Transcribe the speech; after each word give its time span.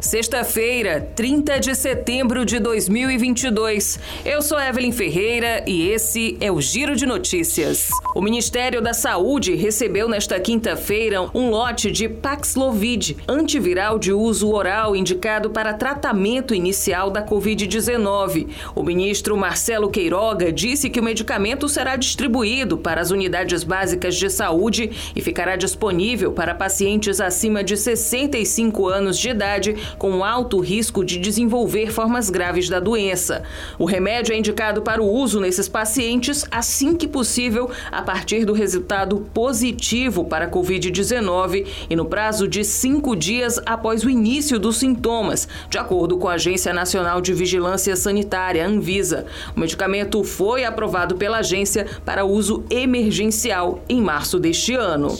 Sexta-feira, 0.00 1.00
30 1.16 1.58
de 1.58 1.74
setembro 1.74 2.44
de 2.44 2.58
2022. 2.58 3.98
Eu 4.24 4.42
sou 4.42 4.60
Evelyn 4.60 4.92
Ferreira 4.92 5.64
e 5.66 5.88
esse 5.88 6.36
é 6.38 6.52
o 6.52 6.60
Giro 6.60 6.94
de 6.94 7.06
Notícias. 7.06 7.88
O 8.14 8.20
Ministério 8.20 8.82
da 8.82 8.92
Saúde 8.92 9.54
recebeu 9.54 10.06
nesta 10.08 10.38
quinta-feira 10.38 11.22
um 11.34 11.50
lote 11.50 11.90
de 11.90 12.08
Paxlovid, 12.08 13.16
antiviral 13.26 13.98
de 13.98 14.12
uso 14.12 14.52
oral 14.52 14.94
indicado 14.94 15.50
para 15.50 15.72
tratamento 15.72 16.54
inicial 16.54 17.10
da 17.10 17.24
Covid-19. 17.26 18.48
O 18.74 18.82
ministro 18.82 19.36
Marcelo 19.36 19.90
Queiroga 19.90 20.52
disse 20.52 20.90
que 20.90 21.00
o 21.00 21.04
medicamento 21.04 21.68
será 21.68 21.96
distribuído 21.96 22.76
para 22.76 23.00
as 23.00 23.10
unidades 23.10 23.64
básicas 23.64 24.14
de 24.14 24.28
saúde 24.28 24.90
e 25.16 25.22
ficará 25.22 25.56
disponível 25.56 26.32
para 26.32 26.54
pacientes 26.54 27.20
acima 27.20 27.64
de 27.64 27.76
65 27.76 28.88
anos 28.88 29.18
de 29.18 29.30
idade 29.30 29.86
com 29.98 30.24
alto 30.24 30.60
risco 30.60 31.04
de 31.04 31.18
desenvolver 31.18 31.90
formas 31.90 32.30
graves 32.30 32.68
da 32.68 32.80
doença. 32.80 33.42
O 33.78 33.84
remédio 33.84 34.34
é 34.34 34.38
indicado 34.38 34.82
para 34.82 35.02
o 35.02 35.10
uso 35.10 35.40
nesses 35.40 35.68
pacientes 35.68 36.44
assim 36.50 36.94
que 36.94 37.08
possível, 37.08 37.70
a 37.90 38.02
partir 38.02 38.44
do 38.44 38.52
resultado 38.52 39.26
positivo 39.32 40.24
para 40.24 40.46
a 40.46 40.50
Covid-19 40.50 41.66
e 41.88 41.96
no 41.96 42.04
prazo 42.04 42.46
de 42.48 42.64
cinco 42.64 43.16
dias 43.16 43.60
após 43.64 44.04
o 44.04 44.10
início 44.10 44.58
dos 44.58 44.76
sintomas, 44.76 45.48
de 45.68 45.78
acordo 45.78 46.16
com 46.18 46.28
a 46.28 46.34
Agência 46.34 46.72
Nacional 46.72 47.20
de 47.20 47.32
Vigilância 47.32 47.96
Sanitária, 47.96 48.66
Anvisa. 48.66 49.26
O 49.56 49.60
medicamento 49.60 50.22
foi 50.24 50.64
aprovado 50.64 51.16
pela 51.16 51.38
agência 51.38 51.86
para 52.04 52.24
uso 52.24 52.64
emergencial 52.70 53.82
em 53.88 54.00
março 54.00 54.38
deste 54.38 54.74
ano. 54.74 55.16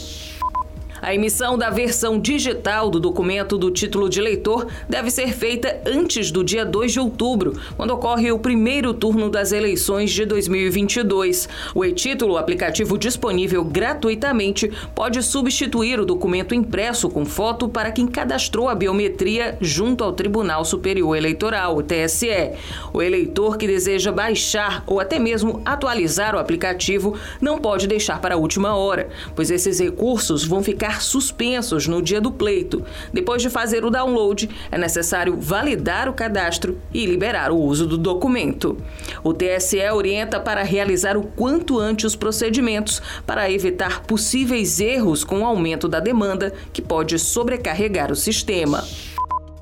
A 1.01 1.13
emissão 1.13 1.57
da 1.57 1.69
versão 1.69 2.19
digital 2.19 2.89
do 2.89 2.99
documento 2.99 3.57
do 3.57 3.69
título 3.69 4.09
de 4.09 4.19
eleitor 4.19 4.67
deve 4.89 5.11
ser 5.11 5.33
feita 5.33 5.79
antes 5.85 6.31
do 6.31 6.43
dia 6.43 6.65
2 6.65 6.93
de 6.93 6.99
outubro, 6.99 7.53
quando 7.75 7.91
ocorre 7.91 8.31
o 8.31 8.39
primeiro 8.39 8.93
turno 8.93 9.29
das 9.29 9.51
eleições 9.51 10.11
de 10.11 10.25
2022. 10.25 11.47
O 11.75 11.85
e-título, 11.85 12.37
aplicativo 12.37 12.97
disponível 12.97 13.63
gratuitamente, 13.63 14.71
pode 14.95 15.21
substituir 15.21 15.99
o 15.99 16.05
documento 16.05 16.55
impresso 16.55 17.09
com 17.09 17.25
foto 17.25 17.69
para 17.69 17.91
quem 17.91 18.07
cadastrou 18.07 18.67
a 18.67 18.75
biometria 18.75 19.57
junto 19.61 20.03
ao 20.03 20.13
Tribunal 20.13 20.65
Superior 20.65 21.15
Eleitoral, 21.15 21.77
o 21.77 21.83
TSE. 21.83 22.51
O 22.91 23.01
eleitor 23.01 23.57
que 23.57 23.67
deseja 23.67 24.11
baixar 24.11 24.83
ou 24.87 24.99
até 24.99 25.19
mesmo 25.19 25.61
atualizar 25.63 26.35
o 26.35 26.39
aplicativo 26.39 27.15
não 27.39 27.59
pode 27.59 27.87
deixar 27.87 28.19
para 28.19 28.35
a 28.35 28.37
última 28.37 28.75
hora, 28.75 29.09
pois 29.35 29.51
esses 29.51 29.79
recursos 29.79 30.43
vão 30.43 30.63
ficar 30.63 30.86
ficar 30.87 31.01
suspensos 31.01 31.85
no 31.87 32.01
dia 32.01 32.21
do 32.21 32.31
pleito. 32.31 32.83
Depois 33.11 33.41
de 33.41 33.49
fazer 33.49 33.83
o 33.83 33.89
download, 33.89 34.49
é 34.71 34.77
necessário 34.77 35.37
validar 35.37 36.07
o 36.07 36.13
cadastro 36.13 36.79
e 36.93 37.05
liberar 37.05 37.51
o 37.51 37.57
uso 37.57 37.85
do 37.85 37.97
documento. 37.97 38.77
O 39.23 39.33
TSE 39.33 39.81
orienta 39.91 40.39
para 40.39 40.63
realizar 40.63 41.17
o 41.17 41.23
quanto 41.23 41.77
antes 41.77 42.05
os 42.05 42.15
procedimentos 42.15 43.01
para 43.25 43.51
evitar 43.51 44.03
possíveis 44.03 44.79
erros 44.79 45.23
com 45.23 45.41
o 45.41 45.45
aumento 45.45 45.87
da 45.87 45.99
demanda, 45.99 46.53
que 46.71 46.81
pode 46.81 47.19
sobrecarregar 47.19 48.11
o 48.11 48.15
sistema. 48.15 48.83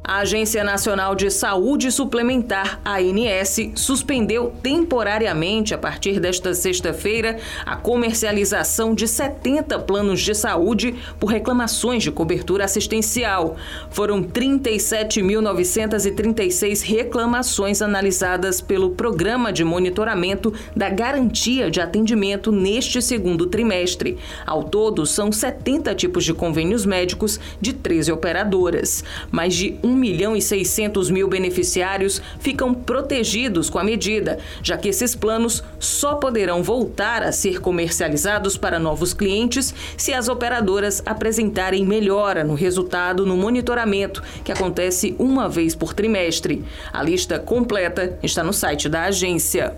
A 0.07 0.19
Agência 0.19 0.63
Nacional 0.63 1.15
de 1.15 1.31
Saúde 1.31 1.91
Suplementar, 1.91 2.79
ANS, 2.85 3.71
suspendeu 3.73 4.53
temporariamente, 4.61 5.73
a 5.73 5.79
partir 5.79 6.19
desta 6.19 6.53
sexta-feira, 6.53 7.39
a 7.65 7.75
comercialização 7.75 8.93
de 8.93 9.07
70 9.07 9.79
planos 9.79 10.21
de 10.21 10.35
saúde 10.35 10.93
por 11.19 11.31
reclamações 11.31 12.03
de 12.03 12.11
cobertura 12.11 12.65
assistencial. 12.65 13.55
Foram 13.89 14.21
37.936 14.21 16.83
reclamações 16.83 17.81
analisadas 17.81 18.61
pelo 18.61 18.91
Programa 18.91 19.51
de 19.51 19.63
Monitoramento 19.63 20.53
da 20.75 20.87
Garantia 20.87 21.71
de 21.71 21.81
Atendimento 21.81 22.51
neste 22.51 23.01
segundo 23.01 23.47
trimestre. 23.47 24.19
Ao 24.45 24.65
todo, 24.65 25.03
são 25.03 25.31
70 25.31 25.95
tipos 25.95 26.23
de 26.23 26.35
convênios 26.35 26.85
médicos 26.85 27.39
de 27.59 27.73
13 27.73 28.11
operadoras. 28.11 29.03
Mais 29.31 29.55
de 29.55 29.79
um 29.83 29.94
1 29.95 29.97
milhão 29.97 30.35
e 30.35 30.41
600 30.41 31.09
mil 31.09 31.27
beneficiários 31.27 32.21
ficam 32.39 32.73
protegidos 32.73 33.69
com 33.69 33.79
a 33.79 33.83
medida, 33.83 34.37
já 34.61 34.77
que 34.77 34.89
esses 34.89 35.15
planos 35.15 35.63
só 35.79 36.15
poderão 36.15 36.61
voltar 36.61 37.23
a 37.23 37.31
ser 37.31 37.61
comercializados 37.61 38.57
para 38.57 38.77
novos 38.77 39.13
clientes 39.13 39.73
se 39.97 40.13
as 40.13 40.27
operadoras 40.27 41.01
apresentarem 41.05 41.85
melhora 41.85 42.43
no 42.43 42.53
resultado 42.53 43.25
no 43.25 43.37
monitoramento, 43.37 44.21
que 44.43 44.51
acontece 44.51 45.15
uma 45.17 45.47
vez 45.47 45.73
por 45.73 45.93
trimestre. 45.93 46.63
A 46.91 47.01
lista 47.01 47.39
completa 47.39 48.19
está 48.21 48.43
no 48.43 48.53
site 48.53 48.89
da 48.89 49.03
agência. 49.03 49.73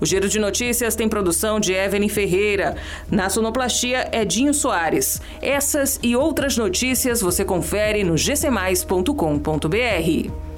O 0.00 0.06
Giro 0.06 0.28
de 0.28 0.38
Notícias 0.38 0.94
tem 0.94 1.08
produção 1.08 1.60
de 1.60 1.72
Evelyn 1.72 2.08
Ferreira. 2.08 2.76
Na 3.10 3.28
sonoplastia, 3.28 4.08
Edinho 4.12 4.54
Soares. 4.54 5.20
Essas 5.42 5.98
e 6.02 6.16
outras 6.16 6.56
notícias 6.56 7.20
você 7.20 7.44
confere 7.44 8.02
no 8.02 8.14
gcmais.com.br. 8.14 10.49